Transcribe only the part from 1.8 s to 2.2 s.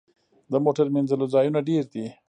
دي؟